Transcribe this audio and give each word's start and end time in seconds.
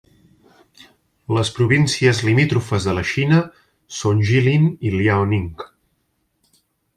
Les 1.37 1.51
províncies 1.57 2.21
limítrofes 2.29 2.87
de 2.89 2.95
la 2.99 3.03
Xina 3.11 3.43
són 3.99 4.25
Jilin 4.31 4.67
i 4.91 4.95
Liaoning. 4.97 5.53